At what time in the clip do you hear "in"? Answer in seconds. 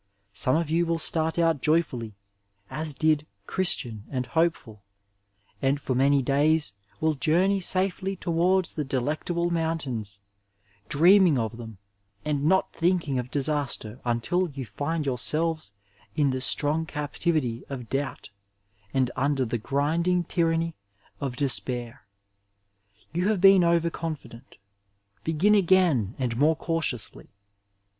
16.15-16.31